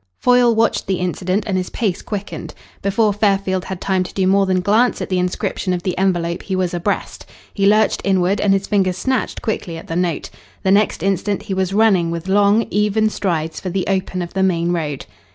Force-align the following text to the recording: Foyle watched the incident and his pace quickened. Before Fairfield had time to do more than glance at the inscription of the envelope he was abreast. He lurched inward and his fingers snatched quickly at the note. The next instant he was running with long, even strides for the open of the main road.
Foyle 0.17 0.55
watched 0.55 0.87
the 0.87 0.95
incident 0.97 1.43
and 1.45 1.55
his 1.57 1.69
pace 1.69 2.01
quickened. 2.01 2.55
Before 2.81 3.13
Fairfield 3.13 3.65
had 3.65 3.79
time 3.79 4.01
to 4.01 4.13
do 4.15 4.25
more 4.25 4.47
than 4.47 4.59
glance 4.59 4.99
at 4.99 5.09
the 5.09 5.19
inscription 5.19 5.73
of 5.73 5.83
the 5.83 5.95
envelope 5.95 6.41
he 6.41 6.55
was 6.55 6.73
abreast. 6.73 7.23
He 7.53 7.67
lurched 7.67 8.01
inward 8.03 8.41
and 8.41 8.51
his 8.51 8.65
fingers 8.65 8.97
snatched 8.97 9.43
quickly 9.43 9.77
at 9.77 9.85
the 9.85 9.95
note. 9.95 10.31
The 10.63 10.71
next 10.71 11.03
instant 11.03 11.43
he 11.43 11.53
was 11.53 11.71
running 11.71 12.09
with 12.09 12.27
long, 12.27 12.65
even 12.71 13.11
strides 13.11 13.59
for 13.59 13.69
the 13.69 13.85
open 13.85 14.23
of 14.23 14.33
the 14.33 14.41
main 14.41 14.71
road. 14.71 15.05